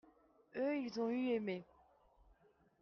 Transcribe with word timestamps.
eux, 0.55 0.77
ils 0.79 0.99
ont 0.99 1.09
eu 1.09 1.29
aimé. 1.33 1.63